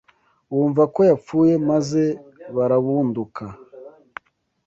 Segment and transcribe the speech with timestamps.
[0.51, 2.03] bumva ko yapfuye maze
[2.55, 3.43] barabunduka